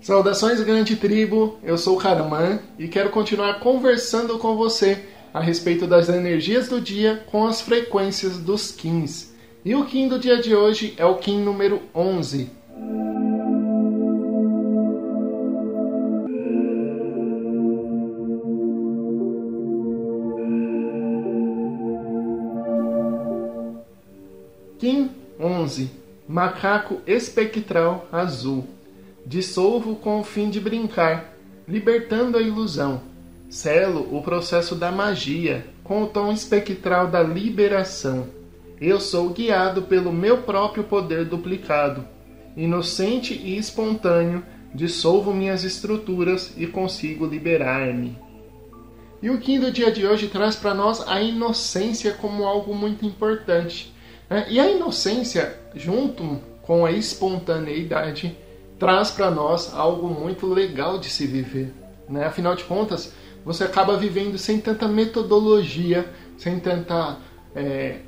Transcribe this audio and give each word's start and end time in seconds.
Saudações, 0.00 0.60
grande 0.60 0.94
tribo! 0.94 1.58
Eu 1.62 1.76
sou 1.76 1.96
o 1.96 2.00
Karaman 2.00 2.60
e 2.78 2.86
quero 2.86 3.10
continuar 3.10 3.58
conversando 3.58 4.38
com 4.38 4.56
você 4.56 5.04
a 5.34 5.40
respeito 5.40 5.88
das 5.88 6.08
energias 6.08 6.68
do 6.68 6.80
dia 6.80 7.24
com 7.26 7.44
as 7.46 7.60
frequências 7.60 8.38
dos 8.38 8.70
Kins. 8.70 9.34
E 9.64 9.74
o 9.74 9.84
Kim 9.84 10.06
do 10.06 10.18
dia 10.18 10.40
de 10.40 10.54
hoje 10.54 10.94
é 10.96 11.04
o 11.04 11.16
Kim 11.16 11.40
número 11.40 11.82
11. 11.92 12.48
Kim 24.78 25.10
11 25.40 25.90
Macaco 26.28 27.00
espectral 27.04 28.06
azul. 28.12 28.77
Dissolvo 29.28 29.94
com 29.96 30.20
o 30.20 30.24
fim 30.24 30.48
de 30.48 30.58
brincar, 30.58 31.34
libertando 31.68 32.38
a 32.38 32.40
ilusão. 32.40 33.02
Selo 33.50 34.08
o 34.16 34.22
processo 34.22 34.74
da 34.74 34.90
magia, 34.90 35.66
com 35.84 36.02
o 36.02 36.06
tom 36.06 36.32
espectral 36.32 37.08
da 37.08 37.22
liberação. 37.22 38.28
Eu 38.80 38.98
sou 38.98 39.28
guiado 39.28 39.82
pelo 39.82 40.10
meu 40.10 40.44
próprio 40.44 40.82
poder 40.82 41.26
duplicado. 41.26 42.06
Inocente 42.56 43.34
e 43.34 43.58
espontâneo, 43.58 44.42
dissolvo 44.74 45.34
minhas 45.34 45.62
estruturas 45.62 46.54
e 46.56 46.66
consigo 46.66 47.26
liberar-me. 47.26 48.16
E 49.20 49.28
o 49.28 49.36
Kim 49.36 49.60
do 49.60 49.70
dia 49.70 49.92
de 49.92 50.06
hoje 50.06 50.28
traz 50.28 50.56
para 50.56 50.72
nós 50.72 51.06
a 51.06 51.20
inocência 51.20 52.14
como 52.14 52.46
algo 52.46 52.74
muito 52.74 53.04
importante. 53.04 53.92
Né? 54.30 54.46
E 54.48 54.58
a 54.58 54.70
inocência, 54.70 55.54
junto 55.74 56.40
com 56.62 56.86
a 56.86 56.92
espontaneidade, 56.92 58.34
traz 58.78 59.10
para 59.10 59.30
nós 59.30 59.74
algo 59.74 60.08
muito 60.08 60.46
legal 60.46 60.98
de 60.98 61.10
se 61.10 61.26
viver. 61.26 61.74
Né? 62.08 62.24
Afinal 62.24 62.54
de 62.54 62.64
contas, 62.64 63.12
você 63.44 63.64
acaba 63.64 63.96
vivendo 63.96 64.38
sem 64.38 64.60
tanta 64.60 64.86
metodologia, 64.86 66.12
sem 66.36 66.58
tanta, 66.60 67.18
é, 67.54 68.00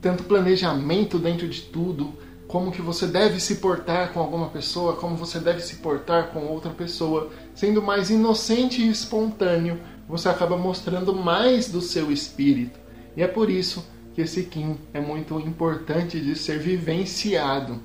tanto 0.00 0.24
planejamento 0.24 1.18
dentro 1.18 1.48
de 1.48 1.62
tudo, 1.62 2.12
como 2.46 2.70
que 2.70 2.82
você 2.82 3.06
deve 3.06 3.40
se 3.40 3.56
portar 3.56 4.12
com 4.12 4.20
alguma 4.20 4.48
pessoa, 4.48 4.94
como 4.94 5.16
você 5.16 5.38
deve 5.38 5.60
se 5.60 5.76
portar 5.76 6.28
com 6.28 6.46
outra 6.46 6.70
pessoa, 6.70 7.30
sendo 7.54 7.82
mais 7.82 8.10
inocente 8.10 8.82
e 8.82 8.90
espontâneo, 8.90 9.80
você 10.08 10.28
acaba 10.28 10.56
mostrando 10.56 11.14
mais 11.14 11.68
do 11.68 11.80
seu 11.80 12.12
espírito. 12.12 12.78
E 13.16 13.22
é 13.22 13.26
por 13.26 13.50
isso 13.50 13.84
que 14.14 14.20
esse 14.20 14.44
Kim 14.44 14.76
é 14.92 15.00
muito 15.00 15.38
importante 15.40 16.20
de 16.20 16.36
ser 16.36 16.58
vivenciado. 16.58 17.80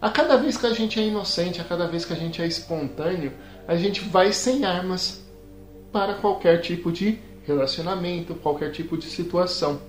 A 0.00 0.10
cada 0.10 0.36
vez 0.36 0.56
que 0.56 0.66
a 0.66 0.72
gente 0.72 1.00
é 1.00 1.02
inocente, 1.02 1.60
a 1.60 1.64
cada 1.64 1.88
vez 1.88 2.04
que 2.04 2.12
a 2.12 2.16
gente 2.16 2.40
é 2.40 2.46
espontâneo, 2.46 3.32
a 3.66 3.74
gente 3.76 4.00
vai 4.00 4.32
sem 4.32 4.64
armas 4.64 5.24
para 5.90 6.14
qualquer 6.14 6.60
tipo 6.60 6.92
de 6.92 7.18
relacionamento, 7.44 8.34
qualquer 8.36 8.70
tipo 8.70 8.96
de 8.96 9.06
situação. 9.06 9.80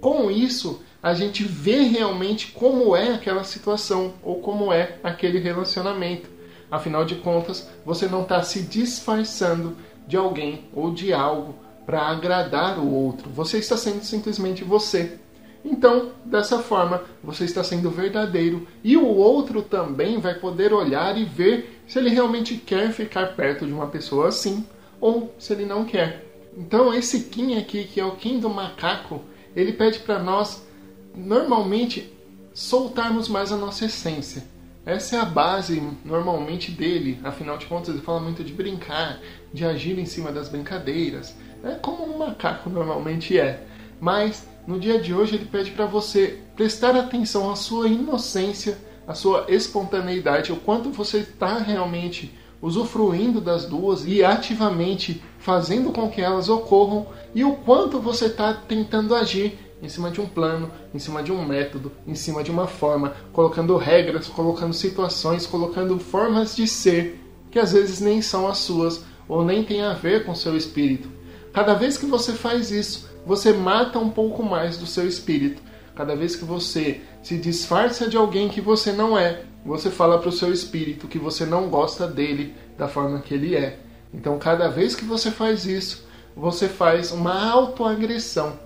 Com 0.00 0.30
isso, 0.30 0.80
a 1.02 1.12
gente 1.12 1.42
vê 1.42 1.82
realmente 1.82 2.52
como 2.52 2.94
é 2.94 3.12
aquela 3.14 3.42
situação 3.42 4.14
ou 4.22 4.40
como 4.40 4.72
é 4.72 4.98
aquele 5.02 5.40
relacionamento. 5.40 6.30
Afinal 6.70 7.04
de 7.04 7.16
contas, 7.16 7.68
você 7.84 8.06
não 8.06 8.22
está 8.22 8.42
se 8.42 8.62
disfarçando 8.62 9.76
de 10.06 10.16
alguém 10.16 10.64
ou 10.72 10.92
de 10.92 11.12
algo 11.12 11.56
para 11.84 12.02
agradar 12.02 12.78
o 12.78 12.92
outro. 12.92 13.28
Você 13.30 13.58
está 13.58 13.76
sendo 13.76 14.04
simplesmente 14.04 14.62
você. 14.62 15.18
Então, 15.64 16.10
dessa 16.24 16.58
forma, 16.58 17.02
você 17.22 17.44
está 17.44 17.62
sendo 17.62 17.90
verdadeiro 17.90 18.66
e 18.82 18.96
o 18.96 19.06
outro 19.06 19.62
também 19.62 20.18
vai 20.18 20.34
poder 20.34 20.72
olhar 20.72 21.16
e 21.16 21.24
ver 21.24 21.80
se 21.86 21.98
ele 21.98 22.10
realmente 22.10 22.56
quer 22.56 22.92
ficar 22.92 23.36
perto 23.36 23.66
de 23.66 23.72
uma 23.72 23.86
pessoa 23.86 24.28
assim 24.28 24.66
ou 25.00 25.34
se 25.38 25.52
ele 25.52 25.64
não 25.64 25.84
quer. 25.84 26.26
Então, 26.56 26.92
esse 26.92 27.24
Kim 27.24 27.56
aqui, 27.56 27.84
que 27.84 28.00
é 28.00 28.04
o 28.04 28.16
Kim 28.16 28.38
do 28.38 28.50
macaco, 28.50 29.22
ele 29.54 29.72
pede 29.72 30.00
para 30.00 30.18
nós, 30.18 30.66
normalmente, 31.14 32.12
soltarmos 32.52 33.28
mais 33.28 33.52
a 33.52 33.56
nossa 33.56 33.86
essência. 33.86 34.44
Essa 34.84 35.16
é 35.16 35.20
a 35.20 35.24
base, 35.24 35.80
normalmente, 36.04 36.72
dele. 36.72 37.18
Afinal 37.22 37.56
de 37.56 37.66
contas, 37.66 37.90
ele 37.90 38.02
fala 38.02 38.20
muito 38.20 38.42
de 38.42 38.52
brincar, 38.52 39.20
de 39.52 39.64
agir 39.64 39.98
em 39.98 40.06
cima 40.06 40.32
das 40.32 40.48
brincadeiras. 40.48 41.36
É 41.62 41.74
como 41.76 42.04
um 42.04 42.18
macaco 42.18 42.68
normalmente 42.68 43.38
é. 43.38 43.64
Mas 44.02 44.48
no 44.66 44.80
dia 44.80 45.00
de 45.00 45.14
hoje 45.14 45.36
ele 45.36 45.44
pede 45.44 45.70
para 45.70 45.86
você 45.86 46.40
prestar 46.56 46.96
atenção 46.96 47.52
à 47.52 47.54
sua 47.54 47.86
inocência, 47.86 48.76
à 49.06 49.14
sua 49.14 49.46
espontaneidade, 49.48 50.50
o 50.50 50.56
quanto 50.56 50.90
você 50.90 51.18
está 51.18 51.58
realmente 51.58 52.36
usufruindo 52.60 53.40
das 53.40 53.64
duas 53.64 54.04
e 54.04 54.24
ativamente 54.24 55.22
fazendo 55.38 55.92
com 55.92 56.10
que 56.10 56.20
elas 56.20 56.48
ocorram 56.48 57.06
e 57.32 57.44
o 57.44 57.54
quanto 57.54 58.00
você 58.00 58.26
está 58.26 58.52
tentando 58.52 59.14
agir 59.14 59.56
em 59.80 59.88
cima 59.88 60.10
de 60.10 60.20
um 60.20 60.26
plano, 60.26 60.68
em 60.92 60.98
cima 60.98 61.22
de 61.22 61.30
um 61.30 61.46
método, 61.46 61.92
em 62.04 62.16
cima 62.16 62.42
de 62.42 62.50
uma 62.50 62.66
forma, 62.66 63.14
colocando 63.32 63.76
regras, 63.76 64.26
colocando 64.26 64.72
situações, 64.72 65.46
colocando 65.46 65.96
formas 66.00 66.56
de 66.56 66.66
ser 66.66 67.20
que 67.52 67.58
às 67.60 67.72
vezes 67.72 68.00
nem 68.00 68.20
são 68.20 68.48
as 68.48 68.58
suas 68.58 69.04
ou 69.28 69.44
nem 69.44 69.62
tem 69.62 69.80
a 69.82 69.92
ver 69.92 70.24
com 70.24 70.34
seu 70.34 70.56
espírito. 70.56 71.21
Cada 71.52 71.74
vez 71.74 71.98
que 71.98 72.06
você 72.06 72.32
faz 72.32 72.70
isso, 72.70 73.08
você 73.26 73.52
mata 73.52 73.98
um 73.98 74.10
pouco 74.10 74.42
mais 74.42 74.76
do 74.78 74.86
seu 74.86 75.06
espírito. 75.06 75.62
Cada 75.94 76.16
vez 76.16 76.34
que 76.34 76.44
você 76.44 77.02
se 77.22 77.36
disfarça 77.36 78.08
de 78.08 78.16
alguém 78.16 78.48
que 78.48 78.60
você 78.60 78.92
não 78.92 79.18
é, 79.18 79.42
você 79.64 79.90
fala 79.90 80.18
para 80.18 80.30
o 80.30 80.32
seu 80.32 80.52
espírito 80.52 81.06
que 81.06 81.18
você 81.18 81.44
não 81.44 81.68
gosta 81.68 82.08
dele 82.08 82.54
da 82.78 82.88
forma 82.88 83.20
que 83.20 83.34
ele 83.34 83.54
é. 83.54 83.78
Então, 84.14 84.38
cada 84.38 84.68
vez 84.68 84.94
que 84.94 85.04
você 85.04 85.30
faz 85.30 85.66
isso, 85.66 86.04
você 86.34 86.68
faz 86.68 87.12
uma 87.12 87.50
autoagressão. 87.50 88.58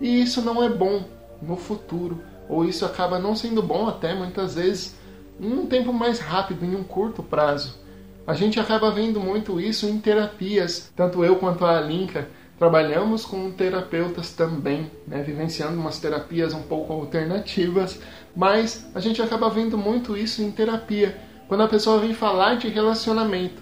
E 0.00 0.22
isso 0.22 0.42
não 0.42 0.62
é 0.62 0.68
bom 0.68 1.04
no 1.40 1.56
futuro, 1.56 2.20
ou 2.48 2.64
isso 2.64 2.84
acaba 2.84 3.18
não 3.18 3.34
sendo 3.34 3.62
bom 3.62 3.88
até 3.88 4.14
muitas 4.14 4.54
vezes 4.54 4.94
em 5.40 5.52
um 5.52 5.66
tempo 5.66 5.92
mais 5.92 6.18
rápido, 6.18 6.64
em 6.64 6.76
um 6.76 6.84
curto 6.84 7.22
prazo. 7.22 7.74
A 8.26 8.34
gente 8.34 8.58
acaba 8.58 8.90
vendo 8.90 9.20
muito 9.20 9.60
isso 9.60 9.86
em 9.86 9.98
terapias, 9.98 10.90
tanto 10.96 11.24
eu 11.24 11.36
quanto 11.36 11.64
a 11.64 11.78
Alinka 11.78 12.26
Trabalhamos 12.58 13.24
com 13.24 13.50
terapeutas 13.50 14.30
também, 14.30 14.88
né, 15.08 15.22
vivenciando 15.22 15.78
umas 15.78 15.98
terapias 15.98 16.54
um 16.54 16.62
pouco 16.62 16.92
alternativas, 16.92 18.00
mas 18.34 18.88
a 18.94 19.00
gente 19.00 19.20
acaba 19.20 19.50
vendo 19.50 19.76
muito 19.76 20.16
isso 20.16 20.40
em 20.40 20.52
terapia, 20.52 21.18
quando 21.48 21.64
a 21.64 21.68
pessoa 21.68 21.98
vem 21.98 22.14
falar 22.14 22.54
de 22.54 22.68
relacionamento 22.68 23.60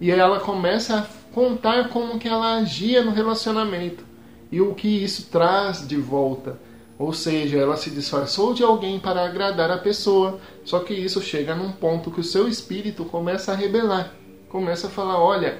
e 0.00 0.10
ela 0.10 0.40
começa 0.40 0.98
a 0.98 1.32
contar 1.32 1.88
como 1.88 2.18
que 2.18 2.26
ela 2.26 2.56
agia 2.56 3.04
no 3.04 3.12
relacionamento 3.12 4.04
e 4.50 4.60
o 4.60 4.74
que 4.74 4.88
isso 4.88 5.28
traz 5.30 5.86
de 5.86 5.96
volta. 5.96 6.58
Ou 7.02 7.12
seja, 7.12 7.58
ela 7.58 7.76
se 7.76 7.90
disfarçou 7.90 8.54
de 8.54 8.62
alguém 8.62 9.00
para 9.00 9.24
agradar 9.24 9.72
a 9.72 9.76
pessoa, 9.76 10.38
só 10.64 10.78
que 10.78 10.94
isso 10.94 11.20
chega 11.20 11.52
num 11.52 11.72
ponto 11.72 12.12
que 12.12 12.20
o 12.20 12.24
seu 12.24 12.46
espírito 12.46 13.04
começa 13.04 13.50
a 13.50 13.56
rebelar, 13.56 14.14
começa 14.48 14.86
a 14.86 14.90
falar: 14.90 15.18
olha, 15.18 15.58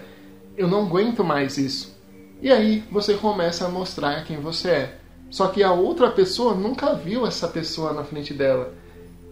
eu 0.56 0.68
não 0.68 0.86
aguento 0.86 1.24
mais 1.24 1.58
isso. 1.58 1.98
E 2.40 2.48
aí 2.48 2.84
você 2.92 3.14
começa 3.14 3.66
a 3.66 3.68
mostrar 3.68 4.24
quem 4.24 4.36
você 4.38 4.68
é. 4.70 4.98
Só 5.30 5.48
que 5.48 5.64
a 5.64 5.72
outra 5.72 6.12
pessoa 6.12 6.54
nunca 6.54 6.94
viu 6.94 7.26
essa 7.26 7.48
pessoa 7.48 7.92
na 7.92 8.04
frente 8.04 8.32
dela. 8.32 8.72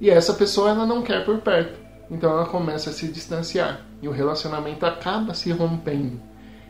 E 0.00 0.10
essa 0.10 0.34
pessoa 0.34 0.70
ela 0.70 0.84
não 0.84 1.02
quer 1.02 1.24
por 1.24 1.38
perto. 1.38 1.78
Então 2.10 2.32
ela 2.32 2.46
começa 2.46 2.90
a 2.90 2.92
se 2.92 3.06
distanciar. 3.06 3.86
E 4.02 4.08
o 4.08 4.12
relacionamento 4.12 4.84
acaba 4.84 5.32
se 5.32 5.52
rompendo. 5.52 6.20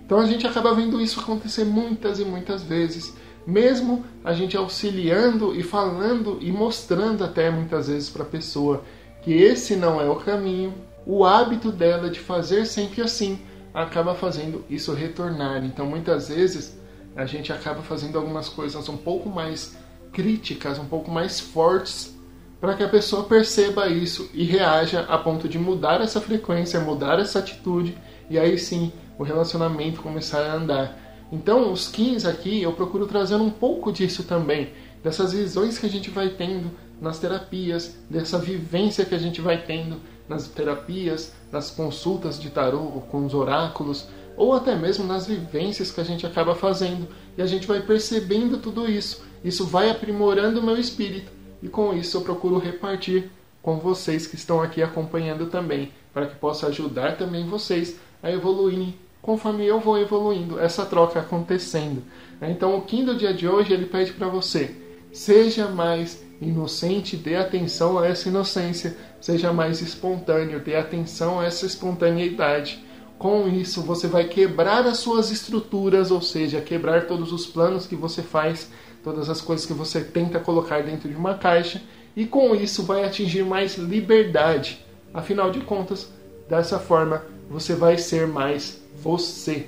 Então 0.05 0.19
a 0.19 0.27
gente 0.27 0.47
acaba 0.47 0.75
vendo 0.75 1.01
isso 1.01 1.19
acontecer 1.19 1.65
muitas 1.65 2.21
e 2.21 2.27
muitas 2.27 2.63
vezes. 2.63 3.17
Mesmo 3.47 4.05
a 4.25 4.33
gente 4.33 4.57
auxiliando 4.57 5.55
e 5.55 5.63
falando 5.63 6.39
e 6.41 6.53
mostrando 6.53 7.25
até 7.25 7.51
muitas 7.51 7.89
vezes 7.89 8.11
para 8.11 8.23
a 8.23 8.27
pessoa 8.27 8.83
que 9.23 9.33
esse 9.33 9.77
não 9.77 10.01
é 10.01 10.09
o 10.09 10.17
caminho, 10.17 10.75
o 11.07 11.25
hábito 11.25 11.73
dela 11.73 12.11
de 12.11 12.21
fazer 12.21 12.67
sempre 12.67 13.03
assim 13.03 13.41
acaba 13.73 14.15
fazendo 14.15 14.65
isso 14.69 14.93
retornar. 14.93 15.65
Então, 15.65 15.87
muitas 15.87 16.29
vezes, 16.29 16.79
a 17.17 17.25
gente 17.27 17.53
acaba 17.53 17.83
fazendo 17.83 18.19
algumas 18.19 18.49
coisas 18.49 18.89
um 18.89 18.97
pouco 18.97 19.29
mais 19.29 19.77
críticas, 20.13 20.79
um 20.79 20.87
pouco 20.87 21.11
mais 21.11 21.41
fortes, 21.41 22.17
para 22.61 22.75
que 22.75 22.83
a 22.83 22.89
pessoa 22.89 23.25
perceba 23.25 23.89
isso 23.89 24.29
e 24.35 24.45
reaja 24.45 25.01
a 25.09 25.17
ponto 25.17 25.49
de 25.49 25.59
mudar 25.59 26.01
essa 26.01 26.21
frequência, 26.21 26.81
mudar 26.81 27.19
essa 27.19 27.39
atitude, 27.39 27.97
e 28.29 28.39
aí 28.39 28.59
sim 28.59 28.93
o 29.19 29.23
relacionamento 29.23 30.03
começar 30.03 30.41
a 30.41 30.55
andar. 30.55 31.10
Então, 31.33 31.73
os 31.73 31.87
15 31.89 32.27
aqui, 32.27 32.63
eu 32.63 32.73
procuro 32.73 33.07
trazer 33.07 33.37
um 33.37 33.51
pouco 33.51 33.93
disso 33.93 34.25
também, 34.25 34.71
dessas 35.03 35.33
visões 35.33 35.79
que 35.79 35.87
a 35.87 35.89
gente 35.89 36.11
vai 36.11 36.31
tendo 36.31 36.71
nas 37.01 37.19
terapias, 37.19 37.97
dessa 38.09 38.39
vivência 38.39 39.05
que 39.05 39.15
a 39.15 39.19
gente 39.19 39.41
vai 39.41 39.63
tendo 39.63 40.01
nas 40.29 40.49
terapias, 40.49 41.33
nas 41.51 41.71
consultas 41.71 42.39
de 42.39 42.51
tarô 42.51 43.03
com 43.11 43.25
os 43.25 43.35
oráculos, 43.35 44.09
ou 44.37 44.55
até 44.55 44.75
mesmo 44.75 45.05
nas 45.05 45.27
vivências 45.27 45.91
que 45.91 46.01
a 46.01 46.05
gente 46.05 46.27
acaba 46.27 46.55
fazendo, 46.55 47.09
e 47.37 47.43
a 47.43 47.47
gente 47.47 47.67
vai 47.67 47.81
percebendo 47.81 48.59
tudo 48.59 48.91
isso. 48.91 49.23
Isso 49.45 49.67
vai 49.67 49.91
aprimorando 49.91 50.61
o 50.61 50.63
meu 50.63 50.77
espírito, 50.77 51.31
e 51.63 51.69
com 51.69 51.95
isso 51.95 52.17
eu 52.17 52.23
procuro 52.23 52.59
repartir 52.59 53.31
com 53.63 53.79
vocês 53.79 54.27
que 54.27 54.37
estão 54.37 54.63
aqui 54.63 54.83
acompanhando 54.83 55.47
também. 55.47 55.93
para 56.13 56.27
que 56.27 56.35
possa 56.35 56.67
ajudar 56.67 57.17
também 57.17 57.47
vocês 57.47 57.97
a 58.21 58.29
evoluírem 58.33 58.97
conforme 59.23 59.67
eu 59.67 59.81
vou 59.81 59.99
evoluindo, 59.99 60.59
essa 60.59 60.85
troca 60.85 61.21
acontecendo. 61.21 62.03
Então 62.41 62.77
o 62.77 62.83
Kim 62.83 63.05
do 63.05 63.15
dia 63.15 63.35
de 63.35 63.47
hoje 63.47 63.73
ele 63.73 63.87
pede 63.87 64.13
para 64.13 64.29
você, 64.29 64.75
seja 65.13 65.69
mais 65.69 66.23
inocente, 66.41 67.17
dê 67.17 67.37
atenção 67.37 67.99
a 67.99 68.07
essa 68.07 68.29
inocência, 68.29 68.97
seja 69.21 69.53
mais 69.53 69.83
espontâneo, 69.83 70.61
dê 70.61 70.75
atenção 70.75 71.41
a 71.41 71.45
essa 71.45 71.67
espontaneidade. 71.67 72.83
Com 73.19 73.47
isso, 73.47 73.83
você 73.83 74.07
vai 74.09 74.25
quebrar 74.25 74.87
as 74.87 74.97
suas 74.97 75.31
estruturas, 75.31 76.11
ou 76.11 76.23
seja, 76.23 76.63
quebrar 76.63 77.07
todos 77.07 77.33
os 77.35 77.47
planos 77.47 77.87
que 77.87 77.95
você 77.95 78.23
faz, 78.23 78.71
todas 79.05 79.29
as 79.29 79.43
coisas 79.43 79.67
que 79.67 79.75
você 79.75 80.01
tenta 80.01 80.41
colocar 80.41 80.83
dentro 80.83 81.07
de 81.07 81.15
uma 81.15 81.35
caixa, 81.35 81.83
e 82.17 82.25
com 82.25 82.55
isso 82.55 82.83
vai 82.83 83.05
atingir 83.05 83.45
mais 83.45 83.77
liberdade. 83.77 84.85
Afinal 85.13 85.51
de 85.51 85.61
contas, 85.61 86.11
dessa 86.49 86.79
forma 86.79 87.23
você 87.51 87.75
vai 87.75 87.99
ser 87.99 88.27
mais 88.27 88.80
você. 89.03 89.67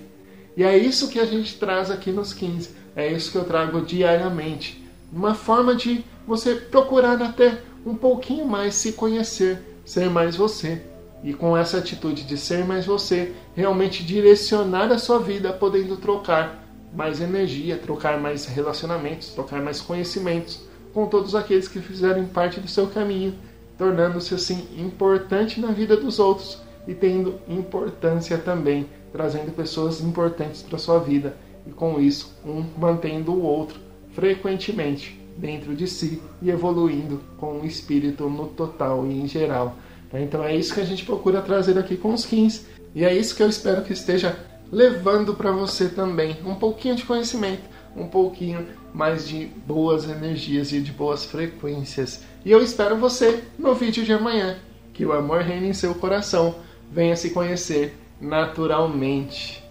E 0.57 0.63
é 0.63 0.77
isso 0.77 1.09
que 1.09 1.19
a 1.19 1.25
gente 1.25 1.59
traz 1.59 1.91
aqui 1.91 2.11
nos 2.11 2.33
15, 2.35 2.71
é 2.95 3.11
isso 3.11 3.33
que 3.33 3.39
eu 3.39 3.45
trago 3.45 3.81
diariamente. 3.81 4.83
Uma 5.13 5.35
forma 5.35 5.75
de 5.75 6.05
você 6.27 6.55
procurar 6.55 7.21
até 7.21 7.59
um 7.85 7.95
pouquinho 7.95 8.47
mais 8.47 8.75
se 8.75 8.93
conhecer, 8.93 9.61
ser 9.85 10.09
mais 10.09 10.37
você. 10.37 10.83
E 11.25 11.33
com 11.33 11.57
essa 11.57 11.79
atitude 11.79 12.25
de 12.25 12.37
ser 12.37 12.65
mais 12.65 12.85
você, 12.85 13.33
realmente 13.55 14.05
direcionar 14.05 14.91
a 14.91 14.99
sua 14.99 15.19
vida, 15.19 15.53
podendo 15.53 15.97
trocar 15.97 16.63
mais 16.95 17.21
energia, 17.21 17.79
trocar 17.79 18.21
mais 18.21 18.45
relacionamentos, 18.45 19.29
trocar 19.29 19.63
mais 19.63 19.81
conhecimentos 19.81 20.61
com 20.93 21.07
todos 21.07 21.35
aqueles 21.35 21.69
que 21.69 21.81
fizerem 21.81 22.27
parte 22.27 22.61
do 22.61 22.69
seu 22.69 22.87
caminho, 22.89 23.35
tornando-se 23.79 24.35
assim 24.35 24.69
importante 24.77 25.61
na 25.61 25.69
vida 25.69 25.97
dos 25.97 26.19
outros 26.19 26.59
e 26.87 26.95
tendo 26.95 27.41
importância 27.49 28.37
também, 28.37 28.87
trazendo 29.12 29.55
pessoas 29.55 30.00
importantes 30.00 30.62
para 30.62 30.79
sua 30.79 30.99
vida 30.99 31.37
e 31.67 31.70
com 31.70 32.00
isso 32.00 32.35
um 32.44 32.64
mantendo 32.79 33.32
o 33.32 33.43
outro 33.43 33.79
frequentemente 34.14 35.20
dentro 35.37 35.75
de 35.75 35.87
si 35.87 36.20
e 36.41 36.50
evoluindo 36.50 37.20
com 37.38 37.61
o 37.61 37.67
espírito 37.67 38.29
no 38.29 38.47
total 38.49 39.06
e 39.06 39.20
em 39.20 39.26
geral. 39.26 39.76
Então 40.12 40.44
é 40.44 40.55
isso 40.55 40.75
que 40.75 40.81
a 40.81 40.85
gente 40.85 41.05
procura 41.05 41.41
trazer 41.41 41.79
aqui 41.79 41.97
com 41.97 42.12
os 42.12 42.20
skins 42.20 42.67
e 42.94 43.05
é 43.05 43.14
isso 43.14 43.35
que 43.35 43.43
eu 43.43 43.49
espero 43.49 43.82
que 43.82 43.93
esteja 43.93 44.37
levando 44.70 45.35
para 45.35 45.50
você 45.53 45.88
também 45.88 46.37
um 46.44 46.55
pouquinho 46.55 46.97
de 46.97 47.05
conhecimento, 47.05 47.62
um 47.97 48.06
pouquinho 48.06 48.67
mais 48.93 49.29
de 49.29 49.47
boas 49.67 50.09
energias 50.09 50.73
e 50.73 50.81
de 50.81 50.93
boas 50.93 51.25
frequências. 51.25 52.23
E 52.44 52.50
eu 52.50 52.62
espero 52.62 52.97
você 52.97 53.44
no 53.59 53.75
vídeo 53.75 54.05
de 54.05 54.12
amanhã. 54.12 54.56
Que 54.93 55.06
o 55.06 55.12
amor 55.12 55.41
reine 55.41 55.69
em 55.69 55.73
seu 55.73 55.94
coração. 55.94 56.55
Venha 56.91 57.17
se 57.17 57.31
conhecer 57.31 57.97
naturalmente. 58.23 59.62